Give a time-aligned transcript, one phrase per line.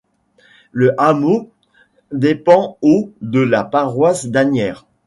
[0.71, 1.51] Le hameau
[2.11, 4.87] dépend au de la paroisse d'Anières.